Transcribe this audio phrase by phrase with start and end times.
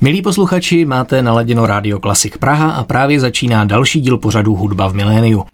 [0.00, 4.94] Milí posluchači, máte naladěno Rádio Klasik Praha a právě začíná další díl pořadu Hudba v
[4.94, 5.44] miléniu.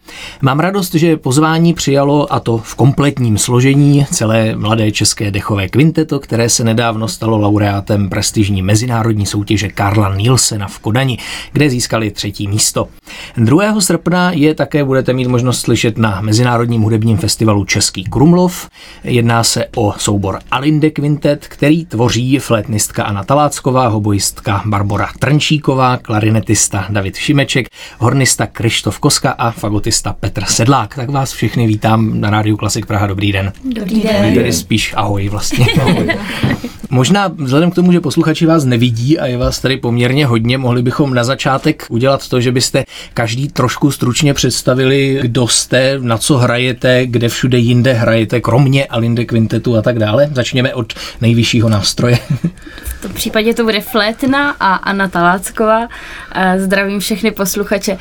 [0.40, 6.20] Mám radost, že pozvání přijalo, a to v kompletním složení, celé mladé české dechové kvinteto,
[6.20, 11.18] které se nedávno stalo laureátem prestižní mezinárodní soutěže Karla Nielsena v Kodani,
[11.52, 12.88] kde získali třetí místo.
[13.36, 13.80] 2.
[13.80, 18.68] srpna je také budete mít možnost slyšet na Mezinárodním hudebním festivalu Český Krumlov.
[19.04, 25.96] Jedná se o soubor Alinde Quintet, který tvoří flétnistka Anna Talácková, hobojistka pianistka Barbora Trnčíková,
[25.96, 27.68] klarinetista David Šimeček,
[27.99, 30.95] hornista Krištof Koska a fagotista Petr Sedlák.
[30.95, 33.06] Tak vás všechny vítám na Rádiu Klasik Praha.
[33.06, 33.53] Dobrý den.
[33.64, 34.34] Dobrý den.
[34.34, 35.67] Tedy spíš ahoj vlastně.
[36.91, 40.83] Možná vzhledem k tomu, že posluchači vás nevidí a je vás tady poměrně hodně, mohli
[40.83, 46.39] bychom na začátek udělat to, že byste každý trošku stručně představili, kdo jste, na co
[46.39, 50.31] hrajete, kde všude jinde hrajete, kromě Alinde Quintetu a tak dále.
[50.33, 52.19] Začněme od nejvyššího nástroje.
[53.03, 55.89] V tom případě to bude Flétna a Anna Talácková.
[56.56, 57.98] Zdravím všechny posluchače.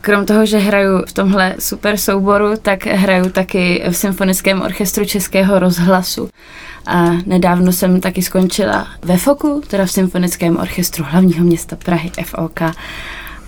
[0.00, 5.58] Krom toho, že hraju v tomhle super souboru, tak hraju taky v Symfonickém orchestru Českého
[5.58, 6.28] rozhlasu.
[6.86, 12.60] A nedávno jsem taky skončila ve FOKu, teda v Symfonickém orchestru hlavního města Prahy, FOK.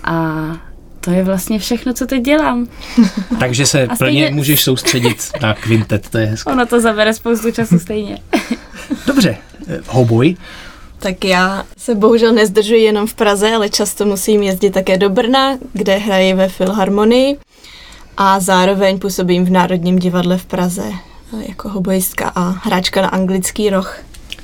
[0.05, 0.35] A
[1.01, 2.67] to je vlastně všechno, co teď dělám.
[3.41, 4.31] Takže se A plně stejně...
[4.31, 6.53] můžeš soustředit na kvintet, to je hezké.
[6.53, 8.19] Ono to zabere spoustu času stejně.
[9.07, 9.37] Dobře,
[9.87, 10.37] hoboj.
[10.99, 15.59] Tak já se bohužel nezdržuji jenom v Praze, ale často musím jezdit také do Brna,
[15.73, 17.37] kde hraji ve Filharmonii
[18.17, 20.93] a zároveň působím v Národním divadle v Praze
[21.47, 23.99] jako hobojistka a hráčka na anglický roh.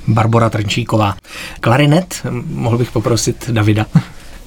[0.07, 1.15] Barbara Trnčíková.
[1.59, 2.15] Klarinet,
[2.45, 3.85] mohl bych poprosit Davida.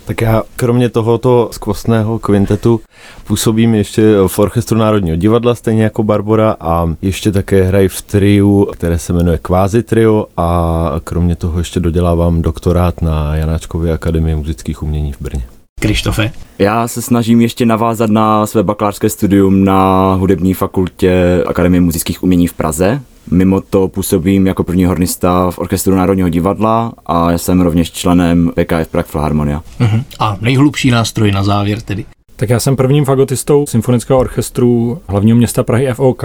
[0.06, 2.80] Tak já kromě tohoto skvostného kvintetu
[3.26, 8.68] působím ještě v Orchestru Národního divadla, stejně jako Barbora a ještě také hraji v triu,
[8.72, 14.82] které se jmenuje Kvázi trio a kromě toho ještě dodělávám doktorát na Janáčkově akademii muzických
[14.82, 15.55] umění v Brně.
[15.80, 16.32] Krištofe?
[16.58, 22.46] Já se snažím ještě navázat na své bakalářské studium na hudební fakultě Akademie muzických umění
[22.46, 23.00] v Praze.
[23.30, 28.88] Mimo to působím jako první hornista v Orchestru Národního divadla a jsem rovněž členem PKF
[28.90, 29.62] Prague Philharmonia.
[29.80, 30.04] Uh-huh.
[30.18, 32.04] A nejhlubší nástroj na závěr tedy?
[32.36, 36.24] Tak já jsem prvním fagotistou Symfonického orchestru hlavního města Prahy FOK,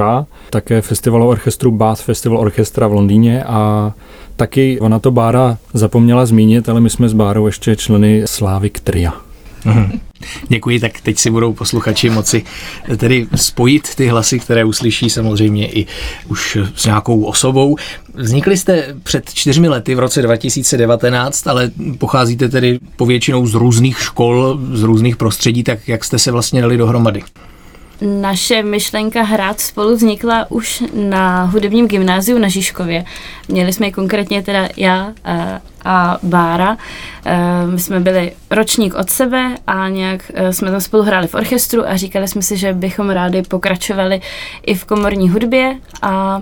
[0.49, 3.93] také festivalu orchestru Bath Festival Orchestra v Londýně a
[4.35, 9.30] taky ona to Bára zapomněla zmínit, ale my jsme s Bárou ještě členy Slávik Tria.
[9.65, 9.99] Mhm.
[10.47, 12.43] Děkuji, tak teď si budou posluchači moci
[12.97, 15.87] tedy spojit ty hlasy, které uslyší samozřejmě i
[16.27, 17.75] už s nějakou osobou.
[18.13, 24.59] Vznikli jste před čtyřmi lety v roce 2019, ale pocházíte tedy povětšinou z různých škol,
[24.73, 27.23] z různých prostředí, tak jak jste se vlastně dali dohromady?
[28.01, 33.05] Naše myšlenka hrát spolu vznikla už na hudebním gymnáziu na Žižkově.
[33.47, 35.13] Měli jsme konkrétně teda já
[35.85, 36.77] a Bára.
[37.71, 41.97] My jsme byli ročník od sebe a nějak jsme tam spolu hráli v orchestru a
[41.97, 44.21] říkali jsme si, že bychom rádi pokračovali
[44.65, 46.41] i v komorní hudbě a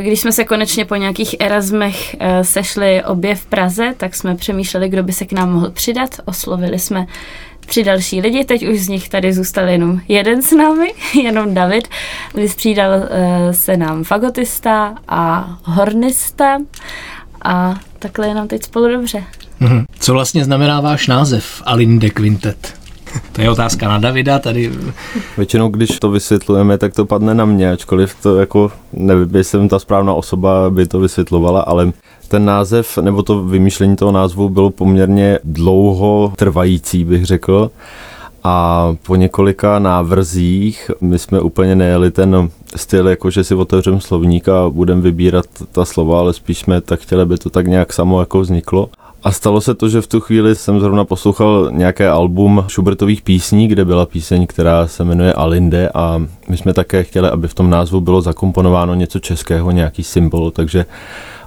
[0.00, 5.02] když jsme se konečně po nějakých Erasmech sešli obě v Praze, tak jsme přemýšleli, kdo
[5.02, 6.10] by se k nám mohl přidat.
[6.24, 7.06] Oslovili jsme
[7.66, 11.88] tři další lidi, teď už z nich tady zůstal jenom jeden s námi, jenom David.
[12.34, 12.90] Vystřídal
[13.50, 16.58] se nám fagotista a hornista
[17.44, 19.24] a takhle je nám teď spolu dobře.
[19.60, 19.84] Mhm.
[20.00, 22.74] Co vlastně znamená váš název Alinde Quintet?
[23.32, 24.72] To je otázka na Davida tady.
[25.36, 29.78] Většinou, když to vysvětlujeme, tak to padne na mě, ačkoliv to jako nevím, jsem ta
[29.78, 31.92] správná osoba, aby to vysvětlovala, ale
[32.28, 37.70] ten název nebo to vymýšlení toho názvu bylo poměrně dlouho trvající, bych řekl.
[38.44, 44.48] A po několika návrzích my jsme úplně nejeli ten styl, jako že si otevřeme slovník
[44.48, 48.20] a budeme vybírat ta slova, ale spíš jsme tak chtěli, aby to tak nějak samo
[48.20, 48.88] jako vzniklo.
[49.22, 53.68] A stalo se to, že v tu chvíli jsem zrovna poslouchal nějaké album Schubertových písní,
[53.68, 57.70] kde byla píseň, která se jmenuje Alinde a my jsme také chtěli, aby v tom
[57.70, 60.86] názvu bylo zakomponováno něco českého, nějaký symbol, takže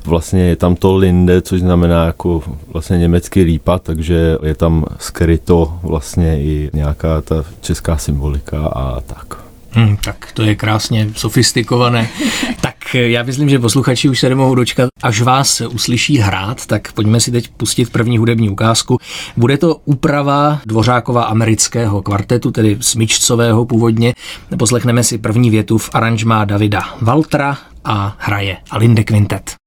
[0.06, 5.80] vlastně je tam to Linde, což znamená jako vlastně německý lípa, takže je tam skryto
[5.84, 9.52] vlastně i nějaká ta česká symbolika a tak.
[9.74, 12.10] Hmm, tak to je krásně sofistikované.
[12.62, 17.20] tak já myslím, že posluchači už se nemohou dočkat, až vás uslyší hrát, tak pojďme
[17.20, 18.98] si teď pustit první hudební ukázku.
[19.38, 24.14] Bude to úprava Dvořákova amerického kvartetu, tedy smyčcového původně.
[24.58, 29.61] Poslechneme si první větu v aranžmá Davida Valtra a hraje Alinde Quintet.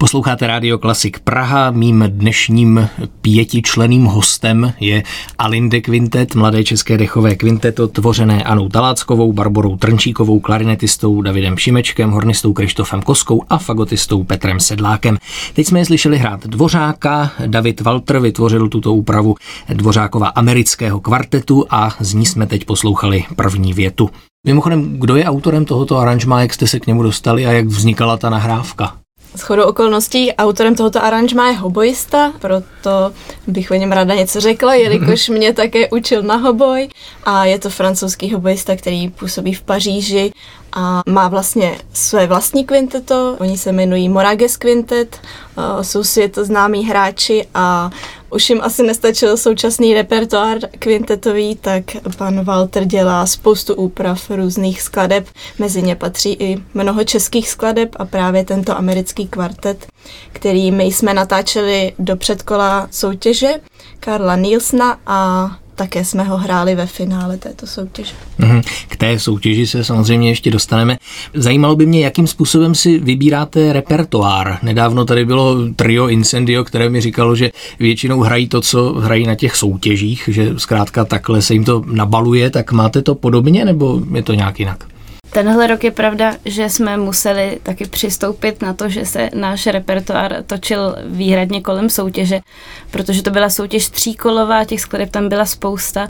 [0.00, 1.70] Posloucháte Rádio Klasik Praha.
[1.70, 2.88] Mým dnešním
[3.20, 5.02] pětičleným hostem je
[5.38, 12.52] Alinde Quintet, mladé české dechové kvinteto, tvořené Anou Taláckovou, Barborou Trnčíkovou, klarinetistou Davidem Šimečkem, hornistou
[12.52, 15.18] Krištofem Koskou a fagotistou Petrem Sedlákem.
[15.54, 19.34] Teď jsme je slyšeli hrát Dvořáka, David Walter vytvořil tuto úpravu
[19.68, 24.10] Dvořákova amerického kvartetu a z ní jsme teď poslouchali první větu.
[24.46, 28.16] Mimochodem, kdo je autorem tohoto aranžma, jak jste se k němu dostali a jak vznikala
[28.16, 29.00] ta nahrávka?
[29.36, 33.12] S chodou okolností autorem tohoto aranžma je hoboista, proto
[33.46, 36.88] bych o něm ráda něco řekla, jelikož mě také učil na hoboj.
[37.24, 40.32] A je to francouzský hoboista, který působí v Paříži
[40.72, 45.20] a má vlastně své vlastní kvinteto, oni se jmenují Morages Quintet,
[45.82, 47.90] jsou světoznámí hráči a
[48.30, 51.84] už jim asi nestačil současný repertoár kvintetový, tak
[52.16, 55.28] pan Walter dělá spoustu úprav různých skladeb,
[55.58, 59.86] mezi ně patří i mnoho českých skladeb a právě tento americký kvartet,
[60.32, 63.50] který my jsme natáčeli do předkola soutěže
[64.00, 65.50] Karla Nielsna a
[65.80, 68.12] také jsme ho hráli ve finále této soutěže.
[68.38, 68.62] Mhm.
[68.88, 70.98] K té soutěži se samozřejmě ještě dostaneme.
[71.34, 74.58] Zajímalo by mě, jakým způsobem si vybíráte repertoár.
[74.62, 79.34] Nedávno tady bylo trio Incendio, které mi říkalo, že většinou hrají to, co hrají na
[79.34, 84.22] těch soutěžích, že zkrátka takhle se jim to nabaluje, tak máte to podobně nebo je
[84.22, 84.84] to nějak jinak?
[85.32, 90.42] Tenhle rok je pravda, že jsme museli taky přistoupit na to, že se náš repertoár
[90.46, 92.40] točil výhradně kolem soutěže,
[92.90, 96.08] protože to byla soutěž tříkolová, těch skladeb tam byla spousta,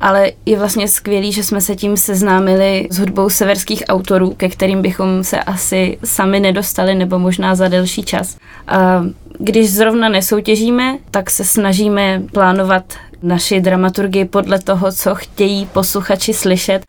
[0.00, 4.82] ale je vlastně skvělý, že jsme se tím seznámili s hudbou severských autorů, ke kterým
[4.82, 8.36] bychom se asi sami nedostali, nebo možná za delší čas.
[8.68, 9.04] A
[9.38, 12.84] když zrovna nesoutěžíme, tak se snažíme plánovat
[13.22, 16.84] naši dramaturgii podle toho, co chtějí posluchači slyšet,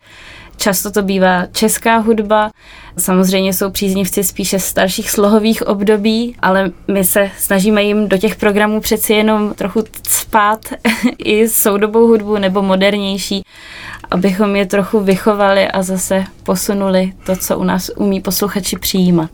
[0.56, 2.50] Často to bývá česká hudba,
[2.98, 8.80] samozřejmě jsou příznivci spíše starších slohových období, ale my se snažíme jim do těch programů
[8.80, 10.60] přeci jenom trochu spát
[11.18, 13.42] i soudobou hudbu nebo modernější
[14.10, 19.30] abychom je trochu vychovali a zase posunuli to, co u nás umí posluchači přijímat.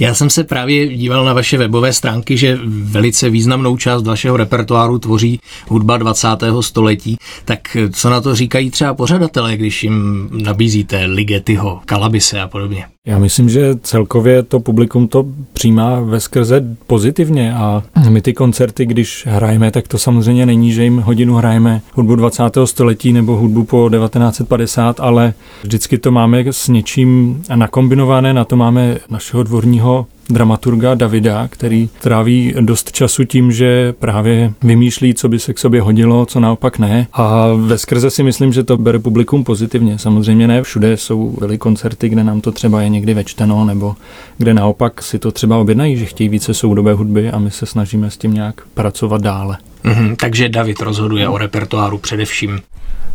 [0.00, 4.98] Já jsem se právě díval na vaše webové stránky, že velice významnou část vašeho repertoáru
[4.98, 6.28] tvoří hudba 20.
[6.60, 7.16] století.
[7.44, 12.93] Tak co na to říkají třeba pořadatelé, když jim nabízíte Ligetyho, Kalabise a podobně?
[13.06, 18.86] Já myslím, že celkově to publikum to přijímá ve skrze pozitivně a my ty koncerty,
[18.86, 22.42] když hrajeme, tak to samozřejmě není, že jim hodinu hrajeme hudbu 20.
[22.64, 28.98] století nebo hudbu po 1950, ale vždycky to máme s něčím nakombinované, na to máme
[29.10, 35.54] našeho dvorního dramaturga Davida, který tráví dost času tím, že právě vymýšlí, co by se
[35.54, 37.06] k sobě hodilo, co naopak ne.
[37.12, 39.98] A ve skrze si myslím, že to bere publikum pozitivně.
[39.98, 43.96] Samozřejmě ne všude jsou byly koncerty, kde nám to třeba je někdy večteno, nebo
[44.38, 48.10] kde naopak si to třeba objednají, že chtějí více soudobé hudby a my se snažíme
[48.10, 49.58] s tím nějak pracovat dále.
[49.84, 52.60] Mm-hmm, takže David rozhoduje o repertoáru především.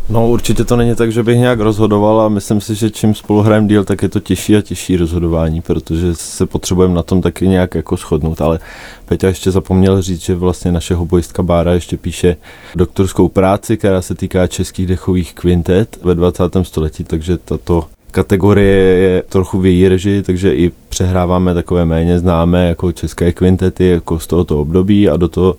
[0.08, 3.42] No určitě to není tak, že bych nějak rozhodoval a myslím si, že čím spolu
[3.42, 7.48] hrajeme díl, tak je to těžší a těžší rozhodování, protože se potřebujeme na tom taky
[7.48, 8.58] nějak jako shodnout, ale
[9.06, 12.36] Peťa ještě zapomněl říct, že vlastně naše hobojistka Bára ještě píše
[12.74, 16.42] doktorskou práci, která se týká českých dechových kvintet ve 20.
[16.62, 22.68] století, takže tato kategorie je trochu v její režii, takže i přehráváme takové méně známé
[22.68, 25.56] jako české kvintety jako z tohoto období a do toho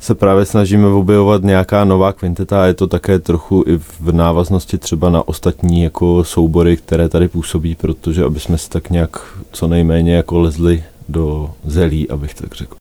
[0.00, 4.78] se právě snažíme objevovat nějaká nová kvinteta a je to také trochu i v návaznosti
[4.78, 9.16] třeba na ostatní jako soubory, které tady působí, protože aby jsme se tak nějak
[9.52, 12.76] co nejméně jako lezli do zelí, abych tak řekl.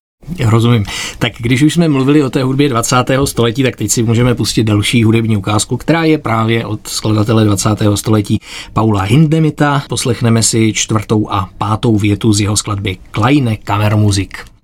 [0.45, 0.85] Rozumím.
[1.19, 2.95] Tak když už jsme mluvili o té hudbě 20.
[3.25, 7.69] století, tak teď si můžeme pustit další hudební ukázku, která je právě od skladatele 20.
[7.95, 8.39] století
[8.73, 9.83] Paula Hindemita.
[9.89, 14.56] Poslechneme si čtvrtou a pátou větu z jeho skladby Kleine Kammermusik.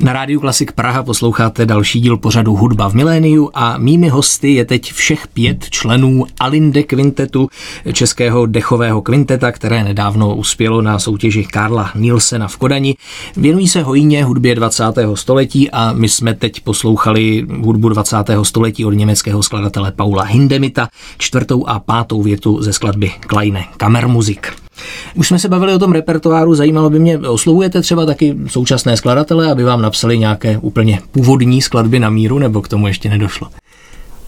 [0.00, 4.64] Na rádiu Klasik Praha posloucháte další díl pořadu Hudba v miléniu a mými hosty je
[4.64, 7.48] teď všech pět členů Alinde kvintetu,
[7.92, 12.96] českého dechového kvinteta, které nedávno uspělo na soutěži Karla Nielsena v Kodani.
[13.36, 14.84] Věnují se hojně hudbě 20.
[15.14, 18.16] století a my jsme teď poslouchali hudbu 20.
[18.42, 20.88] století od německého skladatele Paula Hindemita,
[21.18, 24.67] čtvrtou a pátou větu ze skladby Kleine Kammermusik.
[25.14, 29.50] Už jsme se bavili o tom repertoáru, zajímalo by mě, oslovujete třeba taky současné skladatele,
[29.50, 33.48] aby vám napsali nějaké úplně původní skladby na míru, nebo k tomu ještě nedošlo?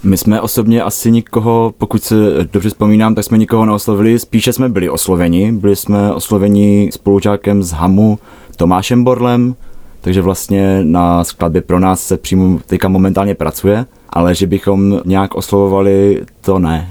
[0.02, 2.14] My jsme osobně asi nikoho, pokud se
[2.52, 5.52] dobře vzpomínám, tak jsme nikoho neoslovili, spíše jsme byli osloveni.
[5.52, 8.18] Byli jsme osloveni spolučákem z Hamu
[8.56, 9.54] Tomášem Borlem,
[10.00, 15.34] takže vlastně na skladbě pro nás se přímo teďka momentálně pracuje, ale že bychom nějak
[15.34, 16.90] oslovovali, to ne.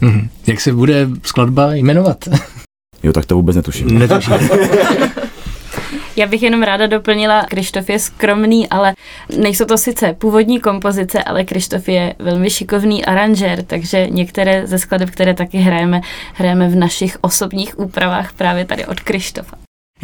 [0.00, 0.28] Mhm.
[0.46, 2.18] Jak se bude skladba jmenovat?
[3.02, 3.98] Jo, tak to vůbec netuším.
[3.98, 4.34] Netuším.
[6.16, 8.94] Já bych jenom ráda doplnila, Krištof je skromný, ale
[9.36, 15.10] nejsou to sice původní kompozice, ale Krištof je velmi šikovný aranžér, takže některé ze skladeb,
[15.10, 16.00] které taky hrajeme,
[16.34, 19.56] hrajeme v našich osobních úpravách právě tady od Krištofa.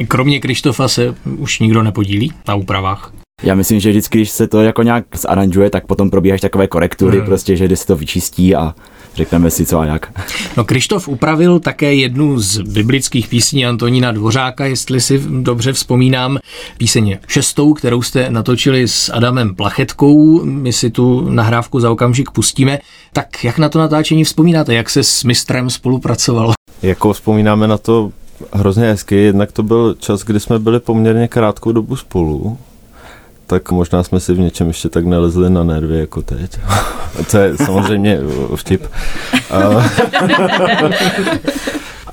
[0.09, 3.13] Kromě Krištofa se už nikdo nepodílí na úpravách?
[3.43, 7.17] Já myslím, že vždycky, když se to jako nějak zaranžuje, tak potom probíhají takové korektury,
[7.17, 7.27] hmm.
[7.27, 8.75] prostě, že se to vyčistí a
[9.15, 10.13] řekneme si co a jak.
[10.57, 16.39] No Krištof upravil také jednu z biblických písní Antonína Dvořáka, jestli si dobře vzpomínám,
[16.79, 22.79] píseň šestou, kterou jste natočili s Adamem Plachetkou, my si tu nahrávku za okamžik pustíme.
[23.13, 26.53] Tak jak na to natáčení vzpomínáte, jak se s mistrem spolupracoval?
[26.83, 28.11] Jako vzpomínáme na to
[28.53, 32.59] hrozně hezky, jednak to byl čas, kdy jsme byli poměrně krátkou dobu spolu,
[33.47, 36.59] tak možná jsme si v něčem ještě tak nelezli na nervy jako teď.
[37.31, 38.21] to je samozřejmě
[38.57, 38.83] vtip.
[39.51, 39.61] A,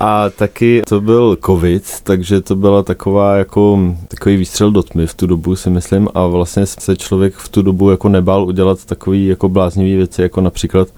[0.00, 5.14] a taky to byl covid, takže to byla taková jako takový výstřel do tmy v
[5.14, 9.26] tu dobu si myslím a vlastně se člověk v tu dobu jako nebál udělat takový
[9.26, 10.88] jako bláznivý věci, jako například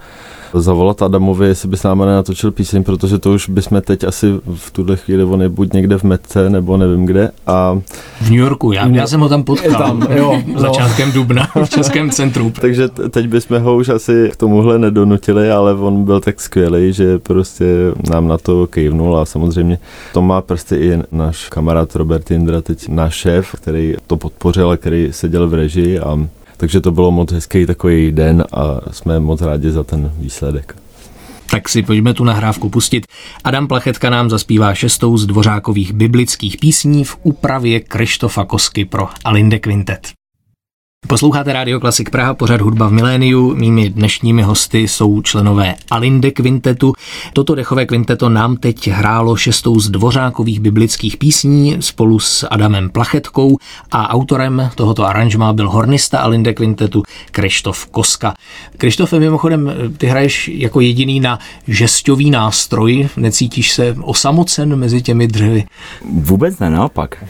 [0.53, 4.71] zavolat Adamovi, jestli by s námi nenatočil píseň, protože to už bychom teď asi v
[4.71, 7.31] tuhle chvíli, on je buď někde v Metce, nebo nevím kde.
[7.47, 7.79] A
[8.21, 10.59] v New Yorku, já, já jsem ho tam potkal, tam, jo, no.
[10.59, 12.53] začátkem dubna v Českém centru.
[12.61, 17.19] Takže teď bychom ho už asi k tomuhle nedonutili, ale on byl tak skvělý, že
[17.19, 17.65] prostě
[18.09, 19.79] nám na to kejvnul a samozřejmě
[20.13, 24.77] to má prsty i náš kamarád Robert Indra, teď náš šéf, který to podpořil a
[24.77, 26.27] který seděl v režii a
[26.57, 30.75] takže to bylo moc hezký takový den a jsme moc rádi za ten výsledek.
[31.51, 33.07] Tak si pojďme tu nahrávku pustit.
[33.43, 39.59] Adam Plachetka nám zaspívá šestou z dvořákových biblických písní v úpravě Krištofa Kosky pro Alinde
[39.59, 40.07] Quintet.
[41.07, 43.55] Posloucháte Radio Klasik Praha, pořad hudba v miléniu.
[43.55, 46.93] Mými dnešními hosty jsou členové Alinde kvintetu.
[47.33, 53.57] Toto dechové kvinteto nám teď hrálo šestou z dvořákových biblických písní spolu s Adamem Plachetkou
[53.91, 58.33] a autorem tohoto aranžma byl hornista Alinde kvintetu Krištof Koska.
[58.77, 65.63] Krištofe, mimochodem, ty hraješ jako jediný na žestový nástroj, necítíš se osamocen mezi těmi dřevy?
[66.13, 67.23] Vůbec ne, naopak.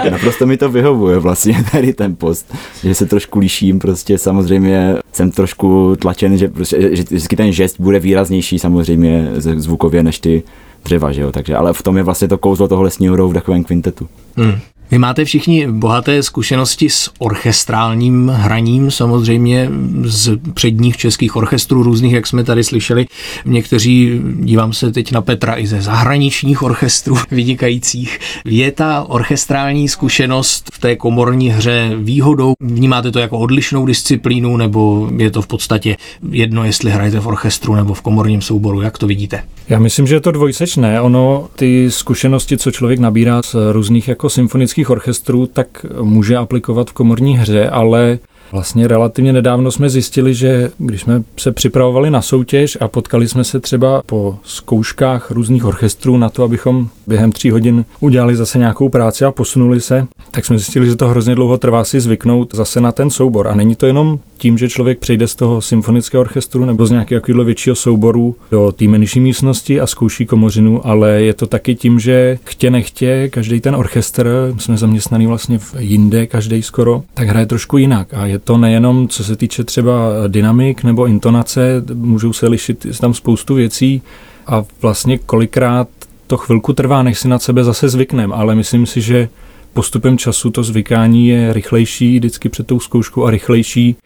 [0.10, 5.30] Naprosto mi to vyhovuje vlastně tady ten post že se trošku liším, prostě samozřejmě jsem
[5.30, 10.42] trošku tlačen, že, prostě, že vždycky ten žest bude výraznější samozřejmě zvukově než ty
[10.84, 13.34] dřeva, že jo, takže, ale v tom je vlastně to kouzlo toho lesního rohu v
[13.34, 14.08] takovém kvintetu.
[14.36, 14.58] Hmm.
[14.90, 19.70] Vy máte všichni bohaté zkušenosti s orchestrálním hraním, samozřejmě
[20.02, 23.06] z předních českých orchestrů různých, jak jsme tady slyšeli.
[23.44, 28.18] Někteří, dívám se teď na Petra, i ze zahraničních orchestrů vynikajících.
[28.44, 32.54] Je ta orchestrální zkušenost v té komorní hře výhodou?
[32.60, 35.96] Vnímáte to jako odlišnou disciplínu, nebo je to v podstatě
[36.30, 38.80] jedno, jestli hrajete v orchestru nebo v komorním souboru?
[38.80, 39.42] Jak to vidíte?
[39.68, 41.00] Já myslím, že je to dvojsečné.
[41.00, 46.92] Ono, ty zkušenosti, co člověk nabírá z různých jako symfonických orchestrů, tak může aplikovat v
[46.92, 48.18] komorní hře, ale
[48.52, 53.44] Vlastně relativně nedávno jsme zjistili, že když jsme se připravovali na soutěž a potkali jsme
[53.44, 58.88] se třeba po zkouškách různých orchestrů na to, abychom během tří hodin udělali zase nějakou
[58.88, 62.80] práci a posunuli se, tak jsme zjistili, že to hrozně dlouho trvá si zvyknout zase
[62.80, 63.48] na ten soubor.
[63.48, 67.44] A není to jenom tím, že člověk přejde z toho symfonického orchestru nebo z nějakého
[67.44, 72.38] většího souboru do té menší místnosti a zkouší komořinu, ale je to taky tím, že
[72.44, 77.78] chtě nechtě, každý ten orchestr, jsme zaměstnaný vlastně v jinde, každý skoro, tak hraje trošku
[77.78, 78.14] jinak.
[78.14, 79.92] A je to nejenom, co se týče třeba
[80.28, 84.02] dynamik nebo intonace, můžou se lišit je tam spoustu věcí
[84.46, 85.88] a vlastně kolikrát
[86.26, 89.28] to chvilku trvá, než si na sebe zase zvyknem, ale myslím si, že
[89.72, 93.96] postupem času to zvykání je rychlejší vždycky před tou zkouškou a rychlejší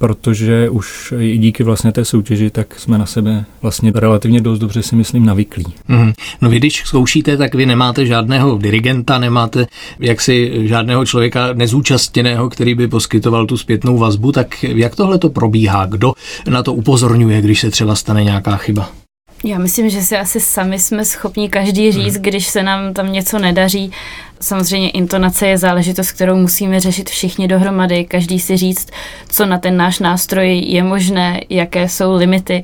[0.00, 4.82] protože už i díky vlastně té soutěži, tak jsme na sebe vlastně relativně dost dobře
[4.82, 5.64] si myslím navyklí.
[5.88, 6.12] Mm.
[6.40, 9.66] No vy když zkoušíte, tak vy nemáte žádného dirigenta, nemáte
[9.98, 15.86] jaksi žádného člověka nezúčastněného, který by poskytoval tu zpětnou vazbu, tak jak tohle to probíhá?
[15.86, 16.12] Kdo
[16.48, 18.99] na to upozorňuje, když se třeba stane nějaká chyba?
[19.44, 22.22] Já myslím, že si asi sami jsme schopni každý říct, hmm.
[22.22, 23.92] když se nám tam něco nedaří.
[24.40, 28.88] Samozřejmě intonace je záležitost, kterou musíme řešit všichni dohromady, každý si říct,
[29.28, 32.62] co na ten náš nástroj je možné, jaké jsou limity.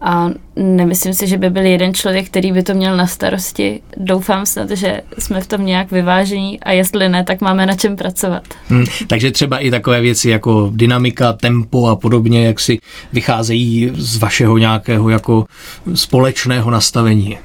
[0.00, 3.80] A nemyslím si, že by byl jeden člověk, který by to měl na starosti.
[3.96, 7.96] Doufám snad, že jsme v tom nějak vyvážení a jestli ne, tak máme na čem
[7.96, 8.42] pracovat.
[8.68, 12.78] Hmm, takže třeba i takové věci jako dynamika, tempo a podobně, jak si
[13.12, 15.46] vycházejí z vašeho nějakého jako
[15.94, 17.38] společného nastavení.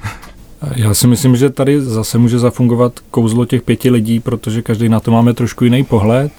[0.74, 5.00] Já si myslím, že tady zase může zafungovat kouzlo těch pěti lidí, protože každý na
[5.00, 6.32] to máme trošku jiný pohled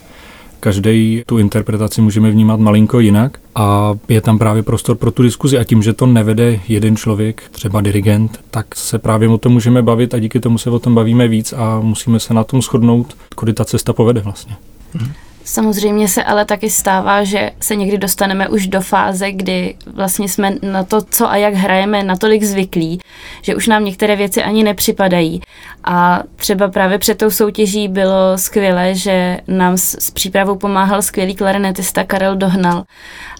[0.59, 5.57] každý tu interpretaci můžeme vnímat malinko jinak a je tam právě prostor pro tu diskuzi
[5.57, 9.81] a tím, že to nevede jeden člověk, třeba dirigent, tak se právě o tom můžeme
[9.81, 13.17] bavit a díky tomu se o tom bavíme víc a musíme se na tom shodnout,
[13.35, 14.55] kudy ta cesta povede vlastně.
[14.93, 15.11] Hmm.
[15.49, 20.57] Samozřejmě se ale taky stává, že se někdy dostaneme už do fáze, kdy vlastně jsme
[20.61, 22.99] na to, co a jak hrajeme, natolik zvyklí,
[23.41, 25.41] že už nám některé věci ani nepřipadají.
[25.89, 31.35] A třeba právě před tou soutěží bylo skvělé, že nám s, s přípravou pomáhal skvělý
[31.35, 32.83] klarinetista Karel Dohnal,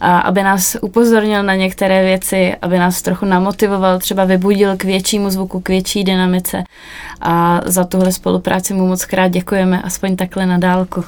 [0.01, 5.29] a aby nás upozornil na některé věci, aby nás trochu namotivoval, třeba vybudil k většímu
[5.29, 6.63] zvuku, k větší dynamice.
[7.21, 11.03] A za tuhle spolupráci mu moc krát děkujeme, aspoň takhle na dálku.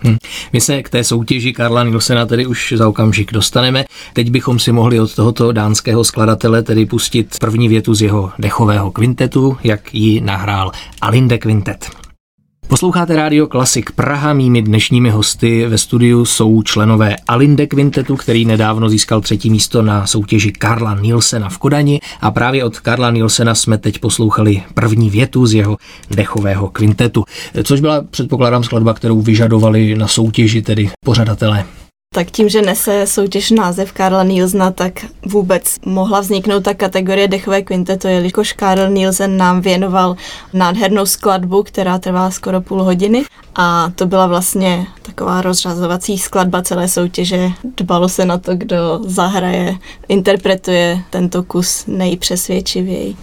[0.00, 0.16] Hmm.
[0.52, 3.84] My se k té soutěži Karla Nilsena tedy už za okamžik dostaneme.
[4.12, 8.90] Teď bychom si mohli od tohoto dánského skladatele tedy pustit první větu z jeho dechového
[8.90, 11.90] kvintetu, jak ji nahrál Alinde Quintet.
[12.68, 14.32] Posloucháte rádio Klasik Praha.
[14.32, 20.06] Mými dnešními hosty ve studiu jsou členové Alinde Quintetu, který nedávno získal třetí místo na
[20.06, 25.46] soutěži Karla Nielsena v Kodani a právě od Karla Nielsena jsme teď poslouchali první větu
[25.46, 25.76] z jeho
[26.10, 27.24] dechového kvintetu,
[27.64, 31.64] což byla předpokládám skladba, kterou vyžadovali na soutěži tedy pořadatelé
[32.14, 34.92] tak tím, že nese soutěž název Karla Nielsena, tak
[35.26, 40.16] vůbec mohla vzniknout ta kategorie dechové kvinteto, jelikož Karl Nielsen nám věnoval
[40.52, 46.88] nádhernou skladbu, která trvá skoro půl hodiny a to byla vlastně taková rozřazovací skladba celé
[46.88, 47.50] soutěže.
[47.76, 49.76] Dbalo se na to, kdo zahraje,
[50.08, 53.16] interpretuje tento kus nejpřesvědčivěji.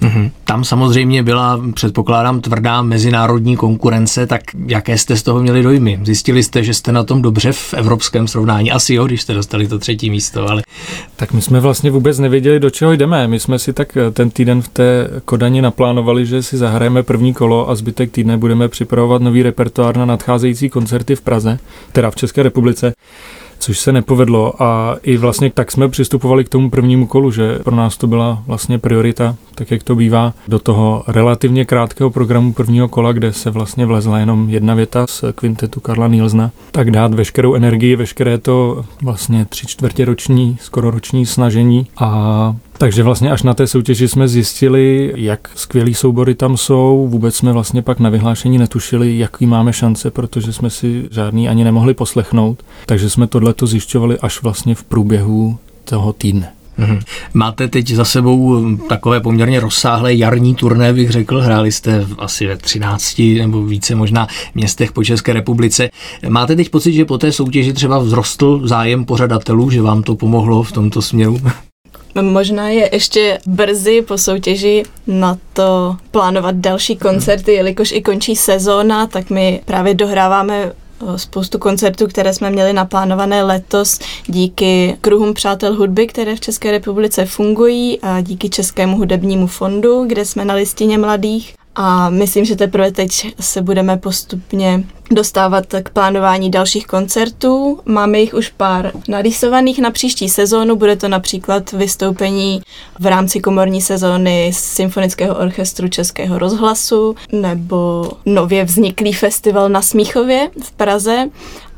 [0.00, 0.30] Mm-hmm.
[0.44, 6.00] Tam samozřejmě byla, předpokládám, tvrdá mezinárodní konkurence, tak jaké jste z toho měli dojmy?
[6.02, 8.72] Zjistili jste, že jste na tom dobře v evropském srovnání?
[8.72, 10.62] Asi jo, když jste dostali to třetí místo, ale...
[11.16, 13.28] Tak my jsme vlastně vůbec nevěděli, do čeho jdeme.
[13.28, 17.34] My jsme si tak eh, ten týden v té Kodani naplánovali, že si zahrajeme první
[17.34, 21.58] kolo a zbytek týdne budeme připravovat nový repertoár na nadcházející koncerty v Praze,
[21.92, 22.92] teda v České republice
[23.60, 27.76] což se nepovedlo a i vlastně tak jsme přistupovali k tomu prvnímu kolu, že pro
[27.76, 32.88] nás to byla vlastně priorita, tak jak to bývá, do toho relativně krátkého programu prvního
[32.88, 37.54] kola, kde se vlastně vlezla jenom jedna věta z kvintetu Karla Nielsna, tak dát veškerou
[37.54, 43.54] energii, veškeré to vlastně tři čtvrtě roční, skoro roční snažení a takže vlastně až na
[43.54, 47.08] té soutěži jsme zjistili, jak skvělý soubory tam jsou.
[47.10, 51.64] Vůbec jsme vlastně pak na vyhlášení netušili, jaký máme šance, protože jsme si žádný ani
[51.64, 52.62] nemohli poslechnout.
[52.86, 56.52] Takže jsme tohleto zjišťovali až vlastně v průběhu toho týdne.
[56.78, 57.00] Mm-hmm.
[57.34, 61.40] Máte teď za sebou takové poměrně rozsáhlé jarní turné, bych řekl.
[61.40, 65.90] Hráli jste asi ve 13 nebo více možná městech po České republice.
[66.28, 70.62] Máte teď pocit, že po té soutěži třeba vzrostl zájem pořadatelů, že vám to pomohlo
[70.62, 71.40] v tomto směru?
[72.22, 79.06] Možná je ještě brzy po soutěži na to plánovat další koncerty, jelikož i končí sezóna,
[79.06, 80.72] tak my právě dohráváme
[81.16, 87.26] spoustu koncertů, které jsme měli naplánované letos díky kruhům přátel hudby, které v České republice
[87.26, 91.54] fungují a díky Českému hudebnímu fondu, kde jsme na listině mladých.
[91.76, 97.80] A myslím, že teprve teď se budeme postupně dostávat k plánování dalších koncertů.
[97.84, 100.76] Máme jich už pár narýsovaných na příští sezónu.
[100.76, 102.62] Bude to například vystoupení
[102.98, 110.72] v rámci komorní sezóny Symfonického orchestru Českého rozhlasu nebo nově vzniklý festival na Smíchově v
[110.72, 111.28] Praze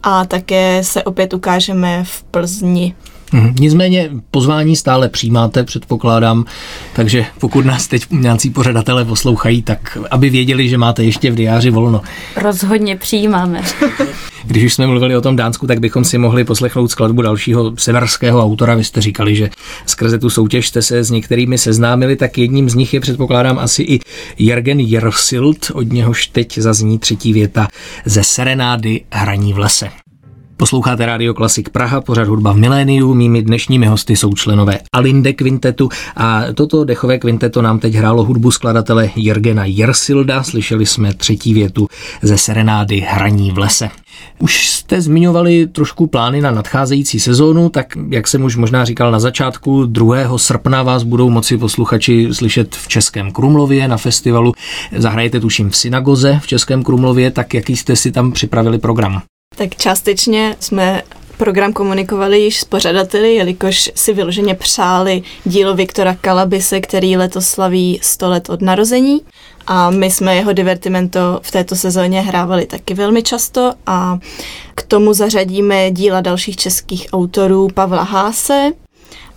[0.02, 2.94] a také se opět ukážeme v Plzni
[3.32, 3.54] Mhm.
[3.60, 6.44] Nicméně pozvání stále přijímáte, předpokládám,
[6.92, 11.70] takže pokud nás teď nějací pořadatelé poslouchají, tak aby věděli, že máte ještě v diáři
[11.70, 12.00] volno.
[12.36, 13.62] Rozhodně přijímáme.
[14.44, 18.42] Když už jsme mluvili o tom Dánsku, tak bychom si mohli poslechnout skladbu dalšího severského
[18.42, 18.74] autora.
[18.74, 19.50] Vy jste říkali, že
[19.86, 23.82] skrze tu soutěž jste se s některými seznámili, tak jedním z nich je předpokládám asi
[23.82, 24.00] i
[24.38, 27.68] Jürgen Jersild, od něhož teď zazní třetí věta
[28.04, 30.01] ze serenády Hraní v lese.
[30.62, 33.14] Posloucháte Radio Klasik Praha, pořad hudba v miléniu.
[33.14, 38.50] Mými dnešními hosty jsou členové Alinde Quintetu a toto dechové kvinteto nám teď hrálo hudbu
[38.50, 40.42] skladatele Jirgena Jersilda.
[40.42, 41.88] Slyšeli jsme třetí větu
[42.22, 43.90] ze serenády Hraní v lese.
[44.38, 49.20] Už jste zmiňovali trošku plány na nadcházející sezónu, tak jak jsem už možná říkal na
[49.20, 50.38] začátku, 2.
[50.38, 54.52] srpna vás budou moci posluchači slyšet v Českém Krumlově na festivalu.
[54.96, 59.22] Zahrajete tuším v synagoze v Českém Krumlově, tak jaký jste si tam připravili program?
[59.56, 61.02] Tak částečně jsme
[61.36, 67.98] program komunikovali již s pořadateli, jelikož si vyloženě přáli dílo Viktora Kalabise, který letos slaví
[68.02, 69.20] 100 let od narození.
[69.66, 74.18] A my jsme jeho divertimento v této sezóně hrávali taky velmi často a
[74.74, 78.72] k tomu zařadíme díla dalších českých autorů Pavla Háse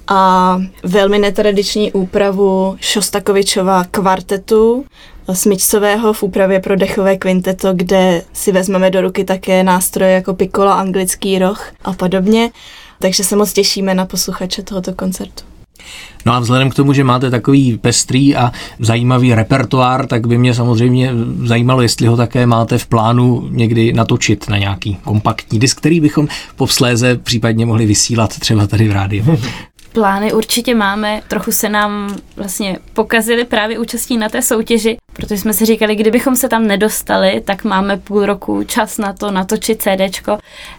[0.07, 4.85] a velmi netradiční úpravu Šostakovičova kvartetu
[5.33, 10.73] smyčcového v úpravě pro dechové kvinteto, kde si vezmeme do ruky také nástroje jako pikola,
[10.73, 12.51] anglický roh a podobně.
[12.99, 15.43] Takže se moc těšíme na posluchače tohoto koncertu.
[16.25, 20.53] No a vzhledem k tomu, že máte takový pestrý a zajímavý repertoár, tak by mě
[20.53, 21.11] samozřejmě
[21.43, 26.27] zajímalo, jestli ho také máte v plánu někdy natočit na nějaký kompaktní disk, který bychom
[26.55, 29.39] povsléze případně mohli vysílat třeba tady v rádiu.
[29.93, 35.53] Plány určitě máme, trochu se nám vlastně pokazili právě účastí na té soutěži, protože jsme
[35.53, 40.37] si říkali, kdybychom se tam nedostali, tak máme půl roku čas na to natočit CDčko.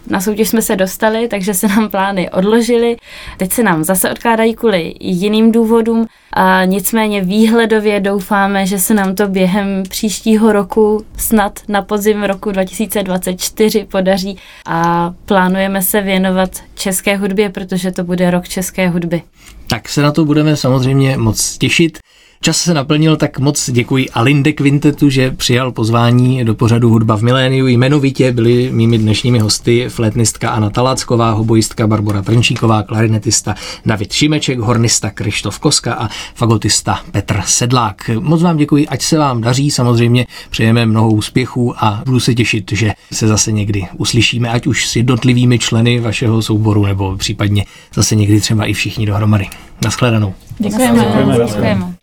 [0.09, 2.95] Na soutěž jsme se dostali, takže se nám plány odložily.
[3.37, 9.15] Teď se nám zase odkládají kvůli jiným důvodům, a nicméně výhledově doufáme, že se nám
[9.15, 17.17] to během příštího roku, snad na podzim roku 2024 podaří a plánujeme se věnovat české
[17.17, 19.21] hudbě, protože to bude rok české hudby.
[19.67, 21.97] Tak se na to budeme samozřejmě moc těšit.
[22.41, 27.21] Čas se naplnil, tak moc děkuji Alinde Quintetu, že přijal pozvání do pořadu Hudba v
[27.21, 27.67] miléniu.
[27.67, 35.09] Jmenovitě byli mými dnešními hosty flétnistka Anna Talacková, hobojistka Barbara Trnčíková, klarinetista David Šimeček, hornista
[35.09, 38.09] Krištof Koska a fagotista Petr Sedlák.
[38.19, 42.71] Moc vám děkuji, ať se vám daří, samozřejmě přejeme mnoho úspěchů a budu se těšit,
[42.71, 48.15] že se zase někdy uslyšíme, ať už s jednotlivými členy vašeho souboru nebo případně zase
[48.15, 49.47] někdy třeba i všichni dohromady.
[49.83, 50.33] Naschledanou.
[50.59, 50.99] Děkujeme.
[50.99, 51.45] Děkujeme.
[51.45, 51.93] Děkujeme.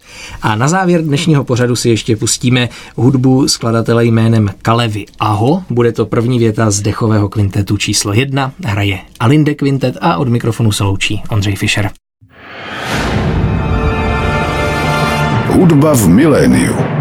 [0.42, 5.62] A na závěr dnešního pořadu si ještě pustíme hudbu skladatele jménem Kalevy Aho.
[5.70, 8.52] Bude to první věta z dechového kvintetu číslo jedna.
[8.64, 11.90] Hraje Alinde Quintet a od mikrofonu se loučí Ondřej Fischer.
[15.48, 16.93] Hudba v miléniu.